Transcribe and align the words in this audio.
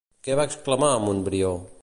Què 0.27 0.37
va 0.39 0.45
exclamar 0.49 0.91
Montbrió? 1.05 1.55